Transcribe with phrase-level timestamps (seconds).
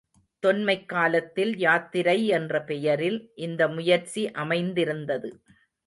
[0.39, 5.31] தொன்மைக் காலத்தில் யாத்திரை என்ற பெயரில் இந்த முயற்சி அமைந்திருந்தது.